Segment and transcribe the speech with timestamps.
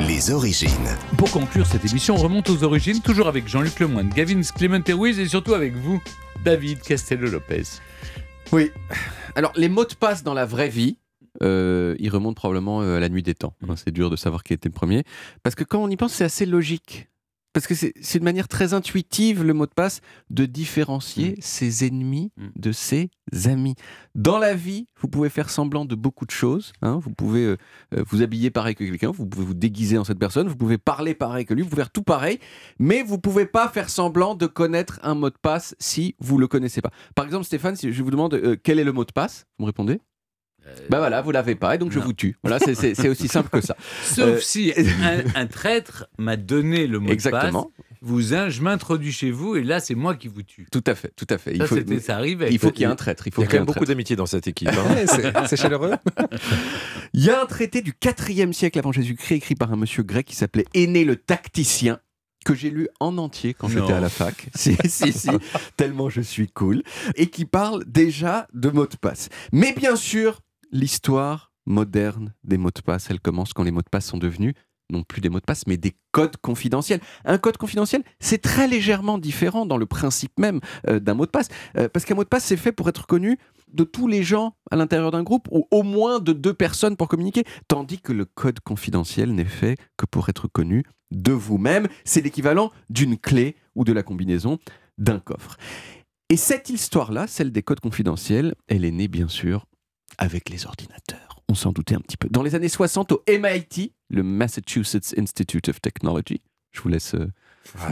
[0.00, 0.70] Les origines.
[1.16, 5.28] Pour conclure cette émission, on remonte aux origines, toujours avec Jean-Luc Lemoyne, Gavin Clement et
[5.28, 6.02] surtout avec vous,
[6.44, 7.80] David Castello-Lopez.
[8.52, 8.70] Oui.
[9.34, 10.98] Alors, les mots de passe dans la vraie vie,
[11.42, 13.54] euh, ils remontent probablement euh, à la nuit des temps.
[13.66, 15.04] Hein, c'est dur de savoir qui était le premier.
[15.42, 17.08] Parce que quand on y pense, c'est assez logique.
[17.56, 22.30] Parce que c'est de manière très intuitive, le mot de passe, de différencier ses ennemis
[22.36, 22.48] Mm.
[22.54, 23.08] de ses
[23.46, 23.74] amis.
[24.14, 26.74] Dans la vie, vous pouvez faire semblant de beaucoup de choses.
[26.82, 26.98] hein.
[27.02, 27.56] Vous pouvez euh,
[27.94, 30.76] euh, vous habiller pareil que quelqu'un, vous pouvez vous déguiser en cette personne, vous pouvez
[30.76, 32.40] parler pareil que lui, vous pouvez faire tout pareil,
[32.78, 36.48] mais vous pouvez pas faire semblant de connaître un mot de passe si vous le
[36.48, 36.90] connaissez pas.
[37.14, 39.64] Par exemple, Stéphane, si je vous demande euh, quel est le mot de passe, vous
[39.64, 39.98] me répondez?
[40.90, 42.36] Bah voilà, vous l'avez pas, et donc je vous tue.
[42.42, 43.76] Voilà, c'est- aussi simple que ça.
[44.04, 47.62] Sauf Euh, si un, un traître m'a donné le mot Exactement.
[47.62, 50.66] de passe, vous, hein, je m'introduis chez vous et là c'est moi qui vous tue.
[50.70, 51.52] Tout à fait, tout à fait.
[51.54, 52.48] Il Ça, faut, c'était- ça arrivait.
[52.52, 53.26] il faut qu'il y ait un traître.
[53.26, 54.46] Il faut Il y a qu'il y ait quand un même beaucoup d'amitié dans cette
[54.46, 54.68] équipe.
[55.34, 55.46] hein.
[55.46, 55.92] C'est chaleureux.
[57.14, 60.26] Il y a un traité du 4e siècle avant Jésus-Christ écrit par un monsieur grec
[60.26, 61.98] qui s'appelait Aîné le tacticien
[62.44, 64.46] que j'ai lu en entier quand j'étais à la fac.
[64.54, 65.28] si, si, si,
[65.76, 66.82] tellement je suis cool.
[67.16, 69.30] Et qui parle déjà de mots de passe.
[69.52, 70.40] Mais bien sûr,
[70.72, 74.54] l'histoire moderne des mots de passe, elle commence quand les mots de passe sont devenus
[74.90, 77.00] non plus des mots de passe, mais des codes confidentiels.
[77.24, 81.30] Un code confidentiel, c'est très légèrement différent dans le principe même euh, d'un mot de
[81.30, 81.48] passe.
[81.76, 83.38] Euh, parce qu'un mot de passe, c'est fait pour être connu
[83.72, 87.08] de tous les gens à l'intérieur d'un groupe, ou au moins de deux personnes pour
[87.08, 87.44] communiquer.
[87.68, 91.88] Tandis que le code confidentiel n'est fait que pour être connu de vous-même.
[92.04, 94.58] C'est l'équivalent d'une clé ou de la combinaison
[94.98, 95.56] d'un coffre.
[96.28, 99.66] Et cette histoire-là, celle des codes confidentiels, elle est née bien sûr
[100.18, 101.42] avec les ordinateurs.
[101.48, 102.28] On s'en doutait un petit peu.
[102.30, 106.40] Dans les années 60, au MIT, le Massachusetts Institute of Technology,
[106.72, 107.30] je vous laisse euh,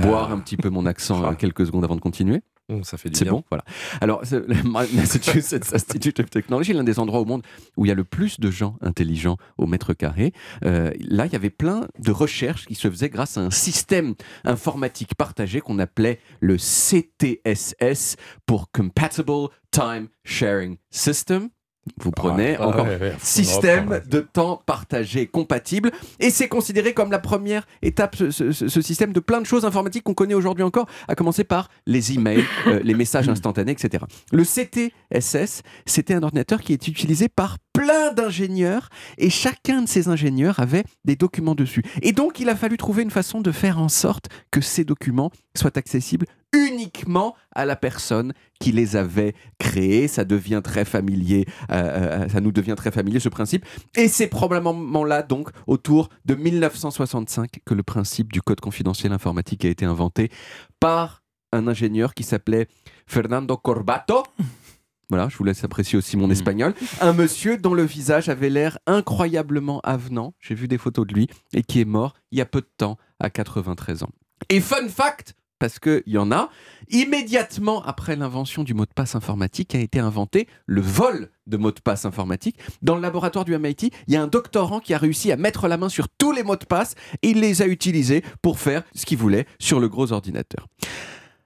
[0.00, 2.42] boire un petit peu mon accent euh, quelques secondes avant de continuer.
[2.68, 3.32] Hum, ça fait du C'est bien.
[3.32, 3.64] bon, voilà.
[4.00, 4.62] Alors, le
[4.94, 7.42] Massachusetts Institute of Technology, l'un des endroits au monde
[7.76, 10.32] où il y a le plus de gens intelligents au mètre carré.
[10.64, 14.14] Euh, là, il y avait plein de recherches qui se faisaient grâce à un système
[14.44, 18.16] informatique partagé qu'on appelait le CTSS
[18.46, 21.48] pour Compatible Time Sharing System.
[22.00, 25.90] Vous prenez Ah, encore ouais, ouais, faut système de temps partagé compatible.
[26.20, 29.64] Et c'est considéré comme la première étape, ce, ce- ce système de plein de choses
[29.64, 34.04] informatiques qu'on connaît aujourd'hui encore, à commencer par les emails, euh, les messages instantanés, etc.
[34.32, 38.88] Le CTSS, c'était un ordinateur qui est utilisé par plein d'ingénieurs
[39.18, 41.82] et chacun de ces ingénieurs avait des documents dessus.
[42.02, 45.30] Et donc, il a fallu trouver une façon de faire en sorte que ces documents
[45.56, 50.08] soient accessibles uniquement à la personne qui les avait créés.
[50.08, 53.64] Ça devient très familier, euh, euh, ça nous devient très familier ce principe.
[53.96, 59.64] Et c'est probablement là, donc, autour de 1965, que le principe du code confidentiel informatique
[59.64, 60.30] a été inventé
[60.80, 62.68] par un ingénieur qui s'appelait
[63.06, 64.22] Fernando Corbato.
[65.10, 66.32] Voilà, je vous laisse apprécier aussi mon Mm.
[66.32, 66.74] espagnol.
[67.02, 71.28] Un monsieur dont le visage avait l'air incroyablement avenant, j'ai vu des photos de lui,
[71.52, 74.10] et qui est mort il y a peu de temps, à 93 ans.
[74.48, 76.50] Et fun fact, parce qu'il y en a,
[76.88, 81.70] immédiatement après l'invention du mot de passe informatique a été inventé le vol de mots
[81.70, 82.58] de passe informatique.
[82.82, 85.68] Dans le laboratoire du MIT, il y a un doctorant qui a réussi à mettre
[85.68, 88.82] la main sur tous les mots de passe et il les a utilisés pour faire
[88.92, 90.66] ce qu'il voulait sur le gros ordinateur.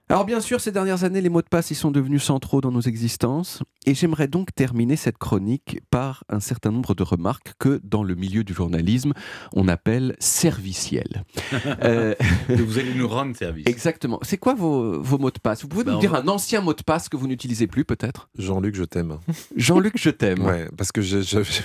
[0.09, 2.71] Alors bien sûr, ces dernières années, les mots de passe ils sont devenus centraux dans
[2.71, 7.81] nos existences, et j'aimerais donc terminer cette chronique par un certain nombre de remarques que,
[7.83, 9.11] dans le milieu du journalisme,
[9.53, 11.23] on appelle servicielles.
[11.83, 12.15] Euh,
[12.49, 13.65] vous allez nous rendre service.
[13.67, 14.19] exactement.
[14.23, 15.61] C'est quoi vos, vos mots de passe?
[15.61, 17.83] Vous pouvez Bah, nous dire va- un ancien mot de passe que vous n'utilisez plus,
[17.85, 18.29] peut-être?
[18.37, 19.17] Jean-Luc, je t'aime.
[19.55, 20.43] Jean-Luc, je t'aime.
[20.45, 21.19] Ouais, parce que j'ai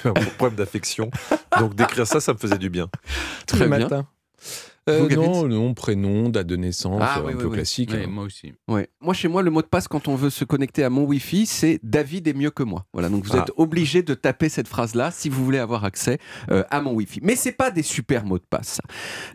[0.04, 1.10] un problème d'affection.
[1.58, 2.88] Donc d'écrire ça, ça me faisait du bien.
[3.46, 3.78] Tous Très les bien.
[3.80, 4.06] matins.
[4.88, 7.54] Euh, non, nom, prénom, date de naissance, Ah, euh, oui, un oui, peu oui.
[7.54, 7.92] classique.
[7.94, 8.06] Hein.
[8.08, 8.52] moi aussi.
[8.66, 8.88] Ouais.
[9.00, 11.46] Moi, chez moi, le mot de passe, quand on veut se connecter à mon Wi-Fi,
[11.46, 12.84] c'est David est mieux que moi.
[12.92, 13.42] Voilà, donc vous Ah.
[13.42, 16.18] êtes obligé de taper cette phrase-là si vous voulez avoir accès
[16.50, 17.20] euh, à mon Wi-Fi.
[17.22, 18.68] Mais c'est pas des super mots de passe.
[18.74, 18.82] ça.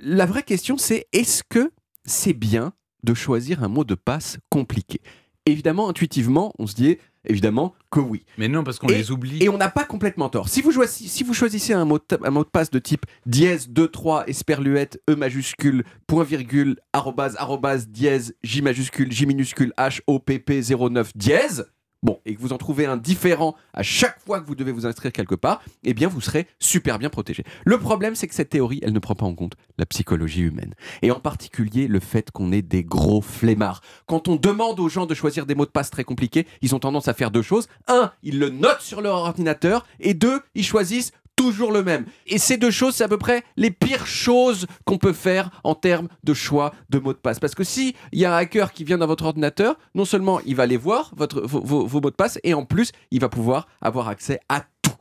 [0.02, 1.72] La vraie question, c'est est-ce que
[2.04, 2.74] c'est bien
[3.04, 5.00] de choisir un mot de passe compliqué?
[5.46, 6.98] Évidemment, intuitivement, on se dit
[7.28, 8.26] évidemment que oui.
[8.38, 9.42] Mais non, parce qu'on les oublie.
[9.42, 10.50] Et on n'a pas complètement tort.
[10.50, 13.06] Si vous, choisissez, si vous choisissez un mot, de, un mot de passe de type
[13.26, 19.74] dièse 2 3 esperluette e majuscule point virgule arrobase arrobase dièse j majuscule j minuscule
[19.78, 21.66] h o p p 09 dièse
[22.08, 24.86] Bon, et que vous en trouvez un différent à chaque fois que vous devez vous
[24.86, 27.44] inscrire quelque part, eh bien vous serez super bien protégé.
[27.66, 30.74] Le problème, c'est que cette théorie, elle ne prend pas en compte la psychologie humaine.
[31.02, 33.82] Et en particulier le fait qu'on est des gros flemmards.
[34.06, 36.80] Quand on demande aux gens de choisir des mots de passe très compliqués, ils ont
[36.80, 37.68] tendance à faire deux choses.
[37.90, 42.06] Un, ils le notent sur leur ordinateur, et deux, ils choisissent toujours le même.
[42.26, 45.76] Et ces deux choses, c'est à peu près les pires choses qu'on peut faire en
[45.76, 47.40] termes de choix de mots de passe.
[47.40, 50.42] Parce que si il y a un hacker qui vient dans votre ordinateur, non seulement
[50.46, 53.68] il va aller voir vos- vos mots de passe, et en plus, il va pouvoir
[53.82, 54.92] avoir accès à tout.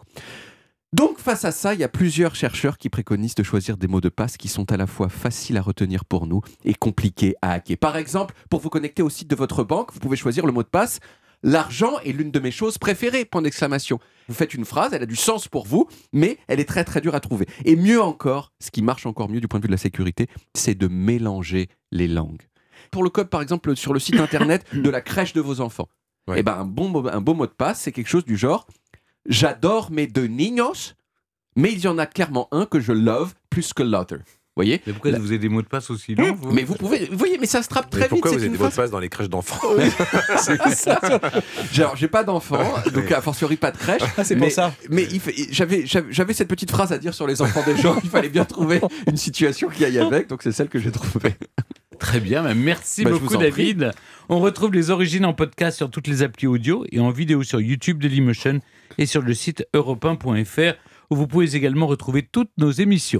[0.93, 4.01] Donc face à ça, il y a plusieurs chercheurs qui préconisent de choisir des mots
[4.01, 7.53] de passe qui sont à la fois faciles à retenir pour nous et compliqués à
[7.53, 7.77] hacker.
[7.79, 10.63] Par exemple, pour vous connecter au site de votre banque, vous pouvez choisir le mot
[10.63, 11.01] de passe
[11.43, 13.99] L'argent est l'une de mes choses préférées, point d'exclamation.
[14.29, 17.01] Vous faites une phrase, elle a du sens pour vous, mais elle est très très
[17.01, 17.47] dure à trouver.
[17.65, 20.27] Et mieux encore, ce qui marche encore mieux du point de vue de la sécurité,
[20.55, 22.43] c'est de mélanger les langues.
[22.91, 25.89] Pour le code, par exemple, sur le site internet de la crèche de vos enfants,
[26.29, 26.41] Ouais.
[26.41, 28.67] eh ben, un, bon, un beau mot de passe, c'est quelque chose du genre
[29.29, 30.95] J'adore mes deux niños,
[31.55, 34.17] mais il y en a clairement un que je love plus que l'autre.
[34.57, 36.77] Vous voyez Mais pourquoi vous avez des mots de passe aussi longs vous Mais vous
[36.77, 38.09] pouvez, vous voyez, mais ça se trappe Mais très vite.
[38.09, 39.61] pourquoi vous avez des mots de passe dans les crèches d'enfants
[40.39, 40.99] c'est ça.
[41.75, 42.65] Genre, j'ai pas d'enfant,
[42.95, 44.01] donc a fortiori pas de crèche.
[44.17, 44.73] Ah, c'est pour ça.
[44.89, 45.07] Mais
[45.51, 45.85] j'avais,
[46.33, 47.99] cette petite phrase à dire sur les enfants des gens.
[48.03, 51.35] Il fallait bien trouver une situation qui aille avec, donc c'est celle que j'ai trouvée.
[51.99, 53.39] Très bien, bah, merci Bah, beaucoup prie.
[53.39, 53.91] David.
[54.31, 57.61] On retrouve les origines en podcast sur toutes les applis audio et en vidéo sur
[57.61, 58.61] YouTube de Dailymotion
[58.97, 60.75] et sur le site europe1.fr
[61.11, 63.15] où vous pouvez également retrouver toutes nos émissions.